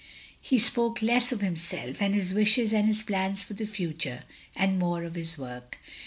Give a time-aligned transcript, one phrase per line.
[0.41, 4.23] He spoke less of himself and his wishes and his plans for the future,
[4.55, 5.77] and more of his work.